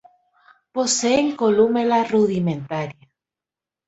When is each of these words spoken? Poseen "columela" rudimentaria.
Poseen 0.77 1.27
"columela" 1.41 1.99
rudimentaria. 2.13 3.07